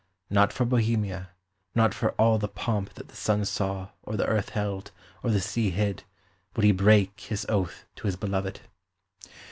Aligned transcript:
Not 0.31 0.51
for 0.51 0.65
Bohemia, 0.65 1.29
nor 1.75 1.91
for 1.91 2.13
all 2.13 2.39
the 2.39 2.47
pomp 2.47 2.95
that 2.95 3.09
the 3.09 3.15
sun 3.15 3.45
saw, 3.45 3.89
or 4.01 4.17
the 4.17 4.25
earth 4.25 4.49
held, 4.49 4.89
or 5.21 5.29
the 5.29 5.39
sea 5.39 5.69
hid, 5.69 6.05
would 6.55 6.63
he 6.65 6.71
break 6.71 7.19
his 7.19 7.45
oath 7.47 7.85
to 7.97 8.07
his 8.07 8.15
beloved. 8.15 8.61